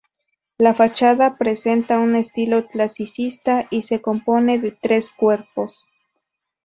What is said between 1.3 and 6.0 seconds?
presenta un estilo clasicista y se compone de tres cuerpos.